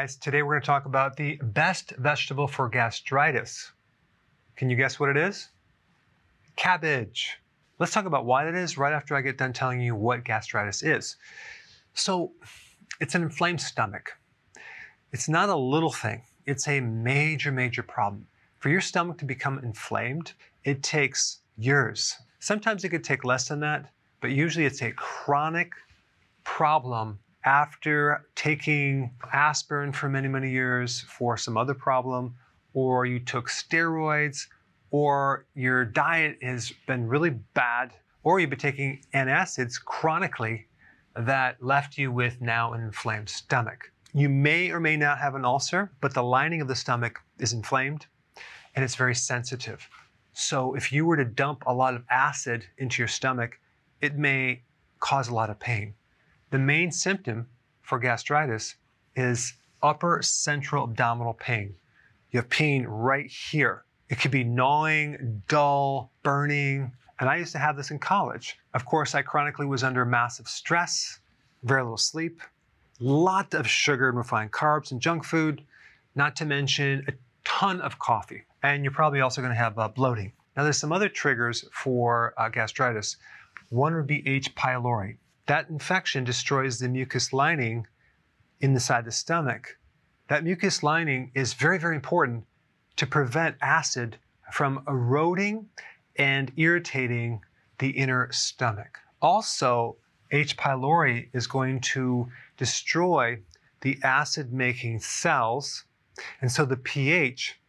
Guys, 0.00 0.14
today 0.16 0.42
we're 0.42 0.52
going 0.52 0.60
to 0.60 0.66
talk 0.66 0.84
about 0.84 1.16
the 1.16 1.36
best 1.42 1.92
vegetable 1.92 2.46
for 2.46 2.68
gastritis. 2.68 3.72
Can 4.54 4.68
you 4.68 4.76
guess 4.76 5.00
what 5.00 5.08
it 5.08 5.16
is? 5.16 5.48
Cabbage. 6.54 7.38
Let's 7.78 7.94
talk 7.94 8.04
about 8.04 8.26
why 8.26 8.44
that 8.44 8.54
is 8.54 8.76
right 8.76 8.92
after 8.92 9.16
I 9.16 9.22
get 9.22 9.38
done 9.38 9.54
telling 9.54 9.80
you 9.80 9.94
what 9.94 10.22
gastritis 10.22 10.82
is. 10.82 11.16
So, 11.94 12.32
it's 13.00 13.14
an 13.14 13.22
inflamed 13.22 13.62
stomach. 13.62 14.18
It's 15.12 15.30
not 15.30 15.48
a 15.48 15.56
little 15.56 15.92
thing, 15.92 16.24
it's 16.44 16.68
a 16.68 16.78
major, 16.80 17.50
major 17.50 17.82
problem. 17.82 18.26
For 18.58 18.68
your 18.68 18.82
stomach 18.82 19.16
to 19.20 19.24
become 19.24 19.60
inflamed, 19.60 20.34
it 20.64 20.82
takes 20.82 21.38
years. 21.56 22.16
Sometimes 22.38 22.84
it 22.84 22.90
could 22.90 23.02
take 23.02 23.24
less 23.24 23.48
than 23.48 23.60
that, 23.60 23.90
but 24.20 24.30
usually 24.30 24.66
it's 24.66 24.82
a 24.82 24.92
chronic 24.92 25.72
problem 26.44 27.18
after 27.46 28.26
taking 28.34 29.12
aspirin 29.32 29.92
for 29.92 30.08
many, 30.08 30.28
many 30.28 30.50
years 30.50 31.02
for 31.02 31.36
some 31.36 31.56
other 31.56 31.74
problem, 31.74 32.34
or 32.74 33.06
you 33.06 33.20
took 33.20 33.48
steroids, 33.48 34.46
or 34.90 35.46
your 35.54 35.84
diet 35.84 36.36
has 36.42 36.72
been 36.86 37.06
really 37.06 37.30
bad, 37.30 37.92
or 38.24 38.40
you've 38.40 38.50
been 38.50 38.58
taking 38.58 39.00
antacids 39.14 39.82
chronically 39.82 40.66
that 41.14 41.62
left 41.62 41.96
you 41.96 42.10
with 42.10 42.40
now 42.40 42.72
an 42.72 42.82
inflamed 42.82 43.28
stomach. 43.28 43.90
You 44.12 44.28
may 44.28 44.70
or 44.70 44.80
may 44.80 44.96
not 44.96 45.18
have 45.18 45.34
an 45.34 45.44
ulcer, 45.44 45.92
but 46.00 46.12
the 46.12 46.22
lining 46.22 46.60
of 46.60 46.68
the 46.68 46.74
stomach 46.74 47.20
is 47.38 47.52
inflamed 47.52 48.06
and 48.74 48.84
it's 48.84 48.94
very 48.96 49.14
sensitive. 49.14 49.88
So 50.32 50.74
if 50.74 50.92
you 50.92 51.06
were 51.06 51.16
to 51.16 51.24
dump 51.24 51.62
a 51.66 51.72
lot 51.72 51.94
of 51.94 52.02
acid 52.10 52.66
into 52.78 53.00
your 53.00 53.08
stomach, 53.08 53.58
it 54.02 54.16
may 54.16 54.62
cause 55.00 55.28
a 55.28 55.34
lot 55.34 55.48
of 55.48 55.58
pain. 55.58 55.94
The 56.50 56.58
main 56.58 56.92
symptom 56.92 57.48
for 57.82 57.98
gastritis 57.98 58.76
is 59.16 59.54
upper 59.82 60.20
central 60.22 60.84
abdominal 60.84 61.34
pain. 61.34 61.74
You 62.30 62.40
have 62.40 62.48
pain 62.48 62.84
right 62.86 63.26
here. 63.26 63.84
It 64.08 64.20
could 64.20 64.30
be 64.30 64.44
gnawing, 64.44 65.42
dull, 65.48 66.12
burning. 66.22 66.92
And 67.18 67.28
I 67.28 67.36
used 67.36 67.52
to 67.52 67.58
have 67.58 67.76
this 67.76 67.90
in 67.90 67.98
college. 67.98 68.58
Of 68.74 68.84
course, 68.84 69.14
I 69.14 69.22
chronically 69.22 69.66
was 69.66 69.82
under 69.82 70.04
massive 70.04 70.46
stress, 70.46 71.18
very 71.64 71.82
little 71.82 71.96
sleep, 71.96 72.40
lot 73.00 73.54
of 73.54 73.66
sugar 73.68 74.08
and 74.08 74.16
refined 74.16 74.52
carbs 74.52 74.92
and 74.92 75.00
junk 75.00 75.24
food, 75.24 75.64
not 76.14 76.36
to 76.36 76.44
mention 76.44 77.04
a 77.08 77.12
ton 77.44 77.80
of 77.80 77.98
coffee. 77.98 78.44
And 78.62 78.84
you're 78.84 78.92
probably 78.92 79.20
also 79.20 79.40
going 79.40 79.52
to 79.52 79.58
have 79.58 79.78
uh, 79.78 79.88
bloating. 79.88 80.32
Now, 80.56 80.62
there's 80.62 80.78
some 80.78 80.92
other 80.92 81.08
triggers 81.08 81.64
for 81.72 82.34
uh, 82.38 82.48
gastritis. 82.48 83.16
One 83.70 83.94
would 83.94 84.06
be 84.06 84.26
H. 84.28 84.54
pylori. 84.54 85.16
That 85.46 85.70
infection 85.70 86.24
destroys 86.24 86.78
the 86.78 86.88
mucus 86.88 87.32
lining 87.32 87.86
inside 88.60 89.04
the 89.04 89.12
stomach. 89.12 89.78
That 90.28 90.42
mucus 90.42 90.82
lining 90.82 91.30
is 91.34 91.54
very, 91.54 91.78
very 91.78 91.94
important 91.94 92.44
to 92.96 93.06
prevent 93.06 93.56
acid 93.60 94.18
from 94.52 94.82
eroding 94.88 95.68
and 96.16 96.50
irritating 96.56 97.42
the 97.78 97.90
inner 97.90 98.30
stomach. 98.32 98.98
Also, 99.22 99.96
H. 100.32 100.56
pylori 100.56 101.28
is 101.32 101.46
going 101.46 101.80
to 101.80 102.28
destroy 102.56 103.38
the 103.82 103.98
acid 104.02 104.52
making 104.52 104.98
cells, 104.98 105.84
and 106.40 106.50
so 106.50 106.64
the 106.64 106.76
pH 106.76 107.60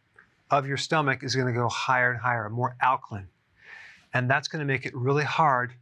of 0.50 0.66
your 0.66 0.76
stomach 0.76 1.22
is 1.22 1.36
going 1.36 1.46
to 1.46 1.52
go 1.52 1.68
higher 1.68 2.10
and 2.10 2.20
higher, 2.20 2.48
more 2.48 2.76
alkaline. 2.80 3.28
And 4.14 4.28
that's 4.28 4.48
going 4.48 4.60
to 4.60 4.66
make 4.66 4.86
it 4.86 4.96
really 4.96 5.24
hard 5.24 5.74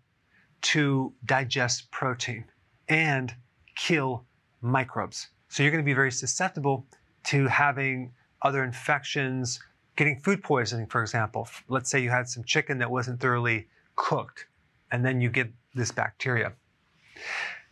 to 0.62 1.12
digest 1.24 1.90
protein 1.90 2.44
and 2.88 3.34
kill 3.74 4.24
microbes. 4.60 5.28
So 5.48 5.62
you're 5.62 5.72
going 5.72 5.84
to 5.84 5.86
be 5.86 5.94
very 5.94 6.12
susceptible 6.12 6.86
to 7.24 7.46
having 7.46 8.12
other 8.42 8.64
infections, 8.64 9.60
getting 9.96 10.18
food 10.20 10.42
poisoning, 10.42 10.86
for 10.86 11.02
example. 11.02 11.48
Let's 11.68 11.90
say 11.90 12.02
you 12.02 12.10
had 12.10 12.28
some 12.28 12.44
chicken 12.44 12.78
that 12.78 12.90
wasn't 12.90 13.20
thoroughly 13.20 13.68
cooked, 13.96 14.46
and 14.90 15.04
then 15.04 15.20
you 15.20 15.30
get 15.30 15.50
this 15.74 15.90
bacteria. 15.90 16.52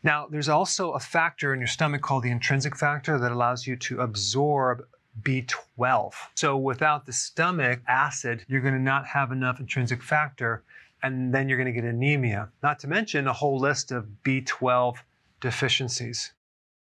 Now, 0.03 0.27
there's 0.31 0.49
also 0.49 0.93
a 0.93 1.01
factor 1.01 1.55
in 1.55 1.61
your 1.61 1.67
stomach 1.67 2.03
called 2.03 2.25
the 2.25 2.31
intrinsic 2.31 2.77
factor 2.77 3.19
that 3.19 3.33
allows 3.33 3.67
you 3.67 3.77
to 3.77 4.01
absorb 4.01 4.85
B12. 5.23 6.13
So 6.35 6.57
without 6.57 7.07
the 7.07 7.13
stomach 7.13 7.81
acid, 7.89 8.45
you're 8.49 8.61
going 8.61 8.75
to 8.75 8.81
not 8.81 9.07
have 9.07 9.33
enough 9.33 9.61
intrinsic 9.61 10.03
factor 10.03 10.65
and 11.05 11.35
then 11.35 11.51
you're 11.51 11.59
going 11.59 11.73
to 11.73 11.81
get 11.81 11.85
anemia, 11.85 12.49
not 12.63 12.79
to 12.79 12.89
mention 12.89 13.27
a 13.27 13.33
whole 13.33 13.59
list 13.59 13.93
of 13.93 14.09
B12 14.25 14.97
deficiencies. 15.39 16.33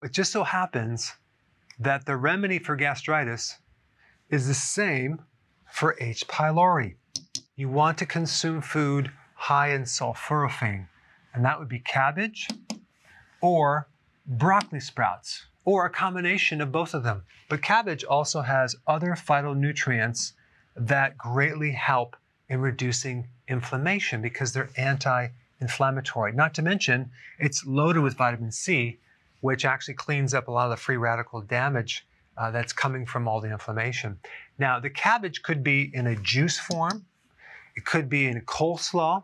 It 0.01 0.13
just 0.13 0.31
so 0.31 0.45
happens 0.45 1.12
that 1.77 2.06
the 2.06 2.15
remedy 2.15 2.57
for 2.57 2.77
gastritis 2.77 3.57
is 4.30 4.48
the 4.48 4.54
same 4.54 5.21
for 5.69 5.98
H. 6.00 6.25
pylori. 6.25 6.95
You 7.57 7.68
want 7.68 7.98
to 7.98 8.06
consume 8.06 8.62
food 8.62 9.12
high 9.36 9.74
in 9.74 9.83
sulforaphane, 9.83 10.88
and 11.33 11.44
that 11.44 11.60
would 11.60 11.68
be 11.68 11.80
cabbage 11.80 12.48
or 13.42 13.89
broccoli 14.25 14.80
sprouts, 14.80 15.48
or 15.65 15.86
a 15.86 15.89
combination 15.89 16.62
of 16.62 16.71
both 16.71 16.94
of 16.94 17.03
them. 17.03 17.24
But 17.50 17.62
cabbage 17.62 18.06
also 18.06 18.39
has 18.42 18.74
other 18.88 19.18
phytonutrients 19.18 20.31
that 20.77 21.18
greatly 21.18 21.74
help 21.74 22.15
in 22.49 22.61
reducing 22.61 23.27
inflammation 23.47 24.21
because 24.21 24.53
they're 24.53 24.69
anti 24.77 25.29
inflammatory. 25.59 26.31
Not 26.31 26.53
to 26.55 26.61
mention, 26.61 27.09
it's 27.39 27.65
loaded 27.65 28.01
with 28.01 28.15
vitamin 28.15 28.51
C, 28.51 28.97
which 29.41 29.65
actually 29.65 29.95
cleans 29.95 30.33
up 30.33 30.47
a 30.47 30.51
lot 30.51 30.65
of 30.65 30.71
the 30.71 30.77
free 30.77 30.97
radical 30.97 31.41
damage 31.41 32.05
uh, 32.38 32.51
that's 32.51 32.73
coming 32.73 33.05
from 33.05 33.27
all 33.27 33.41
the 33.41 33.51
inflammation. 33.51 34.19
Now, 34.59 34.79
the 34.79 34.89
cabbage 34.89 35.41
could 35.41 35.63
be 35.63 35.91
in 35.94 36.07
a 36.07 36.15
juice 36.15 36.59
form, 36.59 37.05
it 37.75 37.85
could 37.85 38.09
be 38.09 38.27
in 38.27 38.41
coleslaw. 38.41 39.23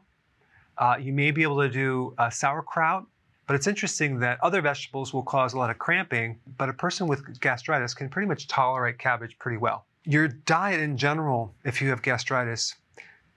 Uh, 0.77 0.97
you 0.99 1.13
may 1.13 1.29
be 1.29 1.43
able 1.43 1.61
to 1.61 1.69
do 1.69 2.15
uh, 2.17 2.29
sauerkraut, 2.29 3.05
but 3.47 3.55
it's 3.55 3.67
interesting 3.67 4.19
that 4.19 4.39
other 4.41 4.61
vegetables 4.61 5.13
will 5.13 5.23
cause 5.23 5.53
a 5.53 5.57
lot 5.57 5.69
of 5.69 5.77
cramping, 5.77 6.39
but 6.57 6.69
a 6.69 6.73
person 6.73 7.07
with 7.07 7.39
gastritis 7.39 7.93
can 7.93 8.09
pretty 8.09 8.27
much 8.27 8.47
tolerate 8.47 8.97
cabbage 8.97 9.37
pretty 9.37 9.57
well. 9.57 9.85
Your 10.05 10.27
diet 10.27 10.79
in 10.79 10.97
general, 10.97 11.53
if 11.63 11.81
you 11.81 11.89
have 11.89 12.01
gastritis, 12.01 12.75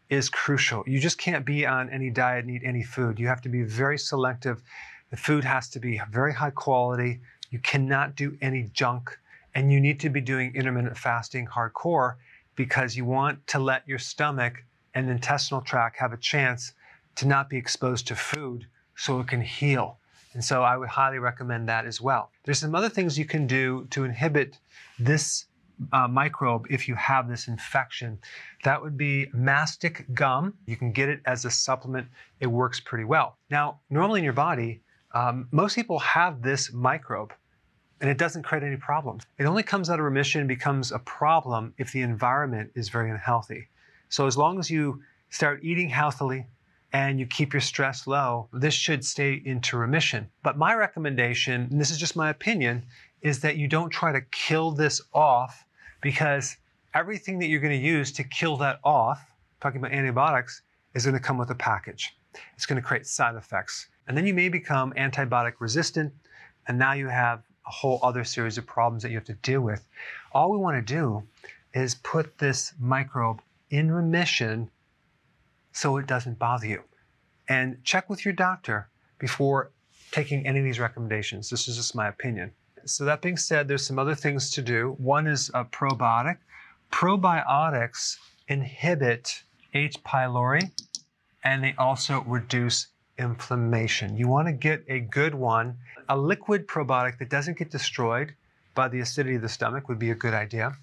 is 0.08 0.28
crucial. 0.28 0.84
You 0.86 1.00
just 1.00 1.18
can't 1.18 1.44
be 1.44 1.66
on 1.66 1.90
any 1.90 2.10
diet 2.10 2.44
and 2.44 2.54
eat 2.54 2.62
any 2.64 2.82
food. 2.82 3.18
You 3.18 3.26
have 3.28 3.40
to 3.42 3.48
be 3.48 3.62
very 3.62 3.98
selective. 3.98 4.62
The 5.10 5.16
food 5.16 5.44
has 5.44 5.68
to 5.70 5.80
be 5.80 6.00
very 6.10 6.32
high 6.32 6.50
quality. 6.50 7.20
You 7.50 7.58
cannot 7.58 8.16
do 8.16 8.36
any 8.40 8.70
junk. 8.72 9.16
And 9.54 9.72
you 9.72 9.80
need 9.80 10.00
to 10.00 10.10
be 10.10 10.20
doing 10.20 10.54
intermittent 10.54 10.98
fasting 10.98 11.46
hardcore 11.46 12.16
because 12.56 12.96
you 12.96 13.04
want 13.04 13.46
to 13.48 13.58
let 13.58 13.86
your 13.88 13.98
stomach 13.98 14.62
and 14.94 15.10
intestinal 15.10 15.60
tract 15.60 15.98
have 15.98 16.12
a 16.12 16.16
chance 16.16 16.72
to 17.16 17.26
not 17.26 17.48
be 17.48 17.56
exposed 17.56 18.06
to 18.08 18.14
food 18.16 18.66
so 18.94 19.20
it 19.20 19.28
can 19.28 19.40
heal. 19.40 19.98
And 20.34 20.44
so 20.44 20.62
I 20.62 20.76
would 20.76 20.88
highly 20.88 21.18
recommend 21.18 21.68
that 21.68 21.86
as 21.86 22.00
well. 22.00 22.30
There's 22.44 22.58
some 22.58 22.74
other 22.74 22.90
things 22.90 23.18
you 23.18 23.24
can 23.24 23.46
do 23.46 23.86
to 23.90 24.04
inhibit 24.04 24.58
this 24.98 25.46
uh, 25.93 26.08
microbe 26.08 26.67
if 26.70 26.88
you 26.88 26.94
have 26.94 27.28
this 27.28 27.49
infection. 27.49 28.19
That 28.64 28.82
would 28.82 28.96
be 28.96 29.28
mastic 29.32 30.06
gum. 30.14 30.55
You 30.67 30.76
can 30.76 30.93
get 30.93 31.08
it 31.08 31.20
as 31.26 31.44
a 31.44 31.50
supplement. 31.50 32.08
It 32.40 32.46
works 32.46 32.81
pretty 32.81 33.05
well. 33.05 33.37
Now, 33.50 33.81
normally 33.90 34.20
in 34.20 34.25
your 34.25 34.32
body, 34.32 34.82
um, 35.12 35.49
most 35.50 35.75
people 35.75 35.99
have 36.00 36.43
this 36.43 36.73
microbe 36.73 37.32
and 38.00 38.11
it 38.11 38.19
doesn't 38.19 38.43
create 38.43 38.62
any 38.62 38.76
problems. 38.76 39.25
It 39.38 39.44
only 39.44 39.62
comes 39.62 39.88
out 39.88 39.99
of 39.99 40.05
remission 40.05 40.40
and 40.40 40.49
becomes 40.49 40.93
a 40.93 40.99
problem 40.99 41.73
if 41.78 41.93
the 41.93 42.02
environment 42.02 42.70
is 42.75 42.90
very 42.90 43.11
unhealthy. 43.11 43.69
So 44.11 44.26
as 44.26 44.37
long 44.37 44.58
as 44.58 44.70
you 44.70 45.02
start 45.31 45.61
eating 45.62 45.88
healthily, 45.88 46.46
and 46.96 47.20
you 47.20 47.26
keep 47.26 47.52
your 47.52 47.61
stress 47.61 48.06
low, 48.06 48.49
this 48.55 48.73
should 48.73 49.05
stay 49.05 49.43
into 49.44 49.76
remission. 49.76 50.31
But 50.43 50.56
my 50.56 50.75
recommendation, 50.75 51.69
and 51.70 51.78
this 51.78 51.90
is 51.90 51.99
just 51.99 52.17
my 52.17 52.31
opinion, 52.31 52.84
is 53.20 53.40
that 53.40 53.58
you 53.58 53.69
don't 53.69 53.90
try 53.90 54.12
to 54.12 54.23
kill 54.32 54.70
this 54.70 55.02
off 55.12 55.65
because 56.00 56.56
everything 56.94 57.38
that 57.38 57.48
you're 57.48 57.60
going 57.60 57.78
to 57.78 57.87
use 57.87 58.12
to 58.12 58.25
kill 58.25 58.56
that 58.58 58.81
off, 58.84 59.25
talking 59.60 59.81
about 59.81 59.93
antibiotics, 59.93 60.62
is 60.94 61.04
going 61.04 61.16
to 61.16 61.22
come 61.22 61.38
with 61.38 61.50
a 61.50 61.54
package. 61.54 62.16
It's 62.54 62.66
going 62.66 62.81
to 62.81 62.87
create 62.87 63.06
side 63.06 63.34
effects. 63.34 63.88
And 64.08 64.16
then 64.16 64.26
you 64.26 64.34
may 64.34 64.48
become 64.48 64.93
antibiotic 64.96 65.54
resistant, 65.58 66.12
and 66.69 66.78
now 66.78 66.93
you 66.93 67.08
have 67.08 67.43
a 67.66 67.70
whole 67.70 67.98
other 68.02 68.25
series 68.25 68.58
of 68.58 68.66
problems 68.66 69.02
that 69.02 69.10
you 69.10 69.16
have 69.16 69.25
to 69.25 69.34
deal 69.34 69.60
with. 69.60 69.87
All 70.32 70.50
we 70.50 70.58
want 70.58 70.76
to 70.76 70.94
do 70.94 71.22
is 71.75 71.96
put 71.96 72.38
this 72.38 72.72
microbe 72.78 73.42
in 73.70 73.90
remission 73.90 74.70
so 75.72 75.96
it 75.99 76.06
doesn't 76.06 76.38
bother 76.38 76.66
you. 76.66 76.82
And 77.49 77.82
check 77.84 78.08
with 78.08 78.25
your 78.25 78.32
doctor 78.32 78.88
before 79.19 79.70
taking 80.10 80.46
any 80.46 80.58
of 80.58 80.64
these 80.64 80.81
recommendations. 80.81 81.50
This 81.50 81.69
is 81.69 81.76
just 81.76 81.94
my 81.94 82.08
opinion. 82.08 82.52
So, 82.86 83.04
that 83.04 83.20
being 83.20 83.36
said, 83.36 83.68
there's 83.68 83.86
some 83.86 83.98
other 83.98 84.14
things 84.14 84.50
to 84.52 84.62
do. 84.62 84.94
One 84.98 85.26
is 85.26 85.50
a 85.54 85.64
probiotic. 85.64 86.38
Probiotics 86.92 88.16
inhibit 88.48 89.42
H. 89.74 90.02
pylori 90.04 90.70
and 91.46 91.62
they 91.62 91.74
also 91.78 92.22
reduce 92.22 92.88
inflammation. 93.18 94.16
You 94.16 94.28
want 94.28 94.48
to 94.48 94.52
get 94.52 94.84
a 94.88 95.00
good 95.00 95.34
one. 95.34 95.76
A 96.08 96.16
liquid 96.16 96.66
probiotic 96.66 97.18
that 97.18 97.28
doesn't 97.28 97.56
get 97.56 97.70
destroyed 97.70 98.34
by 98.74 98.88
the 98.88 99.00
acidity 99.00 99.36
of 99.36 99.42
the 99.42 99.48
stomach 99.48 99.88
would 99.88 99.98
be 99.98 100.10
a 100.10 100.14
good 100.14 100.34
idea. 100.34 100.76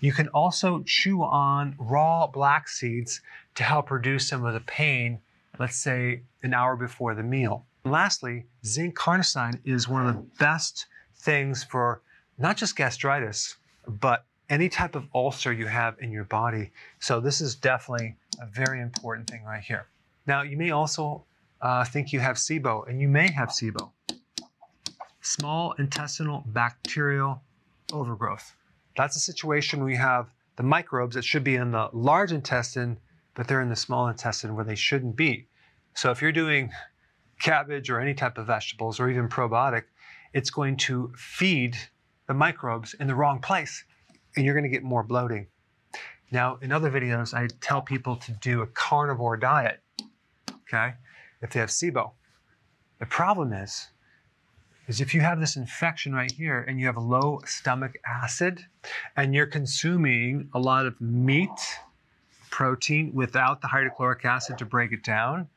You 0.00 0.12
can 0.12 0.28
also 0.28 0.82
chew 0.84 1.22
on 1.22 1.76
raw 1.78 2.26
black 2.26 2.68
seeds 2.68 3.20
to 3.54 3.62
help 3.62 3.90
reduce 3.90 4.28
some 4.28 4.44
of 4.44 4.52
the 4.52 4.60
pain, 4.60 5.20
let's 5.58 5.76
say 5.76 6.22
an 6.42 6.54
hour 6.54 6.76
before 6.76 7.14
the 7.14 7.22
meal. 7.22 7.66
And 7.84 7.92
lastly, 7.92 8.46
zinc 8.64 8.96
carnosine 8.96 9.60
is 9.64 9.88
one 9.88 10.06
of 10.06 10.14
the 10.14 10.22
best 10.38 10.86
things 11.20 11.64
for 11.64 12.02
not 12.38 12.56
just 12.56 12.76
gastritis, 12.76 13.56
but 13.86 14.24
any 14.48 14.68
type 14.68 14.94
of 14.96 15.06
ulcer 15.14 15.52
you 15.52 15.66
have 15.66 15.96
in 16.00 16.10
your 16.10 16.24
body. 16.24 16.70
So 16.98 17.20
this 17.20 17.40
is 17.40 17.54
definitely 17.54 18.16
a 18.40 18.46
very 18.46 18.80
important 18.80 19.30
thing 19.30 19.44
right 19.44 19.62
here. 19.62 19.86
Now, 20.26 20.42
you 20.42 20.56
may 20.56 20.70
also 20.70 21.24
uh, 21.60 21.84
think 21.84 22.12
you 22.12 22.20
have 22.20 22.36
SIBO, 22.36 22.88
and 22.88 23.00
you 23.00 23.08
may 23.08 23.30
have 23.30 23.50
SIBO. 23.50 23.90
Small 25.20 25.72
intestinal 25.78 26.42
bacterial 26.46 27.42
overgrowth. 27.92 28.54
That's 28.96 29.16
a 29.16 29.20
situation 29.20 29.80
where 29.80 29.90
you 29.90 29.98
have 29.98 30.32
the 30.56 30.62
microbes 30.62 31.14
that 31.14 31.24
should 31.24 31.44
be 31.44 31.56
in 31.56 31.70
the 31.70 31.88
large 31.92 32.32
intestine, 32.32 32.98
but 33.34 33.46
they're 33.46 33.60
in 33.60 33.68
the 33.68 33.76
small 33.76 34.08
intestine 34.08 34.54
where 34.54 34.64
they 34.64 34.74
shouldn't 34.74 35.16
be. 35.16 35.46
So 35.94 36.10
if 36.10 36.20
you're 36.22 36.32
doing 36.32 36.70
cabbage 37.40 37.90
or 37.90 38.00
any 38.00 38.14
type 38.14 38.38
of 38.38 38.46
vegetables 38.46 39.00
or 39.00 39.08
even 39.08 39.28
probiotic, 39.28 39.84
it's 40.32 40.50
going 40.50 40.76
to 40.76 41.12
feed 41.16 41.76
the 42.26 42.34
microbes 42.34 42.94
in 42.94 43.06
the 43.06 43.14
wrong 43.14 43.40
place 43.40 43.84
and 44.36 44.44
you're 44.44 44.54
going 44.54 44.64
to 44.64 44.70
get 44.70 44.82
more 44.82 45.02
bloating. 45.02 45.48
Now, 46.30 46.58
in 46.62 46.70
other 46.70 46.90
videos, 46.90 47.34
I 47.34 47.48
tell 47.60 47.82
people 47.82 48.16
to 48.16 48.32
do 48.32 48.62
a 48.62 48.66
carnivore 48.68 49.36
diet, 49.36 49.80
okay, 50.68 50.94
if 51.42 51.50
they 51.50 51.60
have 51.60 51.70
SIBO. 51.70 52.12
The 53.00 53.06
problem 53.06 53.52
is, 53.52 53.88
is 54.86 55.00
if 55.00 55.14
you 55.14 55.20
have 55.20 55.40
this 55.40 55.56
infection 55.56 56.12
right 56.14 56.30
here 56.30 56.60
and 56.62 56.78
you 56.78 56.86
have 56.86 56.96
low 56.96 57.40
stomach 57.46 57.96
acid 58.06 58.64
and 59.16 59.34
you're 59.34 59.46
consuming 59.46 60.48
a 60.54 60.58
lot 60.58 60.86
of 60.86 61.00
meat, 61.00 61.48
protein 62.50 63.12
without 63.14 63.60
the 63.60 63.68
hydrochloric 63.68 64.24
acid 64.24 64.58
to 64.58 64.64
break 64.64 64.92
it 64.92 65.02
down, 65.02 65.48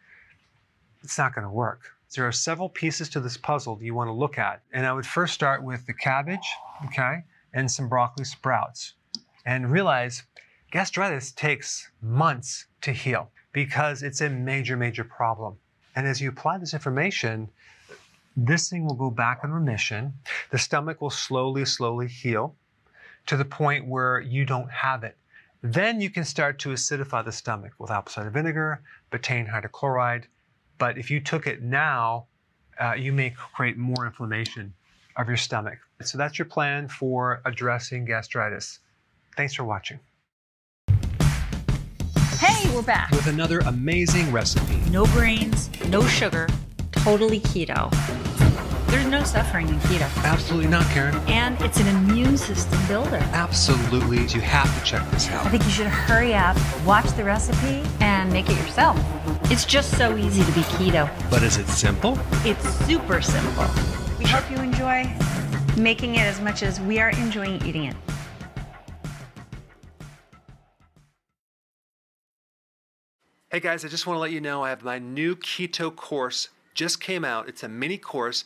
it's 1.04 1.18
not 1.18 1.36
going 1.36 1.46
to 1.46 1.52
work. 1.52 1.82
There 2.16 2.28
are 2.28 2.32
several 2.32 2.70
pieces 2.70 3.10
to 3.10 3.20
this 3.20 3.38
puzzle 3.38 3.80
you 3.82 3.96
want 3.96 4.08
to 4.08 4.14
look 4.14 4.38
at. 4.38 4.62
And 4.72 4.86
I 4.86 4.94
would 4.94 5.06
first 5.06 5.34
start 5.34 5.64
with 5.64 5.86
the 5.88 5.94
cabbage, 5.94 6.48
okay, 6.86 7.24
and 7.54 7.72
some 7.72 7.90
broccoli 7.90 8.26
sprouts. 8.26 8.94
And 9.46 9.72
realize 9.72 10.24
gastritis 10.72 11.32
takes 11.32 11.90
months 12.02 12.68
to 12.82 12.92
heal 12.92 13.32
because 13.52 14.04
it's 14.04 14.22
a 14.22 14.30
major, 14.30 14.78
major 14.78 15.04
problem. 15.04 15.58
And 15.96 16.08
as 16.08 16.22
you 16.22 16.30
apply 16.30 16.60
this 16.60 16.74
information, 16.74 17.50
this 18.36 18.70
thing 18.70 18.86
will 18.86 18.96
go 18.96 19.12
back 19.12 19.42
in 19.44 19.52
remission. 19.52 20.14
The 20.52 20.58
stomach 20.58 21.02
will 21.02 21.10
slowly, 21.10 21.66
slowly 21.66 22.08
heal 22.08 22.56
to 23.28 23.38
the 23.38 23.46
point 23.46 23.88
where 23.88 24.20
you 24.20 24.46
don't 24.46 24.70
have 24.72 25.04
it. 25.04 25.18
Then 25.62 26.02
you 26.02 26.10
can 26.10 26.26
start 26.26 26.60
to 26.60 26.70
acidify 26.70 27.24
the 27.24 27.32
stomach 27.32 27.74
with 27.80 27.90
apple 27.90 28.12
cider 28.12 28.30
vinegar, 28.30 28.82
betaine 29.12 29.50
hydrochloride. 29.50 30.26
But 30.84 30.98
if 30.98 31.10
you 31.10 31.22
took 31.22 31.48
it 31.48 31.62
now, 31.62 32.26
uh, 32.78 32.96
you 32.96 33.14
may 33.14 33.30
create 33.30 33.78
more 33.78 34.06
inflammation 34.06 34.74
of 35.16 35.30
your 35.30 35.38
stomach. 35.38 35.80
So 36.02 36.18
that's 36.18 36.38
your 36.38 36.46
plan 36.46 36.90
for 36.90 37.42
addressing 37.46 38.04
gastritis. 38.04 38.80
Thanks 39.38 39.54
for 39.54 39.64
watching. 39.64 40.02
Hey, 42.38 42.70
we're 42.76 42.82
back. 42.82 43.12
With 43.12 43.28
another 43.28 43.60
amazing 43.60 44.30
recipe. 44.34 44.76
No 44.92 45.06
grains, 45.06 45.70
no 45.88 46.06
sugar, 46.06 46.50
totally 46.92 47.40
keto. 47.40 47.90
There's 48.94 49.08
no 49.08 49.24
suffering 49.24 49.70
in 49.70 49.80
keto. 49.80 50.24
Absolutely 50.24 50.70
not, 50.70 50.86
Karen. 50.92 51.16
And 51.28 51.60
it's 51.62 51.80
an 51.80 51.88
immune 51.88 52.38
system 52.38 52.80
builder. 52.88 53.18
Absolutely. 53.32 54.18
You 54.28 54.40
have 54.42 54.72
to 54.78 54.86
check 54.86 55.10
this 55.10 55.28
out. 55.30 55.48
I 55.48 55.50
think 55.50 55.64
you 55.64 55.72
should 55.72 55.88
hurry 55.88 56.36
up, 56.36 56.56
watch 56.86 57.12
the 57.14 57.24
recipe, 57.24 57.82
and 58.02 58.32
make 58.32 58.52
it 58.52 58.58
yourself. 58.58 58.96
It's 59.46 59.66
just 59.66 59.98
so 59.98 60.16
easy 60.16 60.44
to 60.44 60.52
be 60.52 60.62
keto. 60.62 61.10
But 61.32 61.42
is 61.42 61.58
it 61.58 61.66
simple? 61.70 62.20
It's 62.46 62.64
super 62.86 63.20
simple. 63.20 63.66
We 64.20 64.26
hope 64.26 64.48
you 64.52 64.58
enjoy 64.58 65.12
making 65.76 66.14
it 66.14 66.28
as 66.28 66.40
much 66.40 66.62
as 66.62 66.80
we 66.80 67.00
are 67.00 67.10
enjoying 67.10 67.66
eating 67.66 67.86
it. 67.86 67.96
Hey 73.50 73.60
guys, 73.60 73.84
I 73.84 73.88
just 73.88 74.06
want 74.06 74.18
to 74.18 74.22
let 74.22 74.30
you 74.30 74.40
know 74.40 74.64
I 74.64 74.70
have 74.70 74.84
my 74.84 75.00
new 75.00 75.36
keto 75.36 75.96
course 75.96 76.50
just 76.76 77.00
came 77.00 77.26
out. 77.26 77.48
It's 77.48 77.64
a 77.64 77.68
mini 77.68 77.98
course. 77.98 78.46